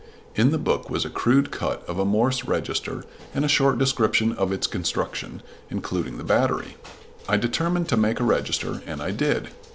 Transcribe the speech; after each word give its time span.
In 0.33 0.49
the 0.49 0.57
book 0.57 0.89
was 0.89 1.05
a 1.05 1.11
crude 1.11 1.51
cut 1.51 1.87
of 1.87 1.99
a 1.99 2.05
Morse 2.05 2.43
register 2.45 3.03
and 3.35 3.45
a 3.45 3.47
short 3.47 3.77
description 3.77 4.33
of 4.33 4.51
its 4.51 4.65
construction, 4.65 5.43
including 5.69 6.17
the 6.17 6.23
battery. 6.23 6.75
I 7.29 7.37
determined 7.37 7.87
to 7.89 7.97
make 7.97 8.19
a 8.19 8.23
register, 8.23 8.81
and 8.87 8.99
I 8.99 9.11
did. 9.11 9.49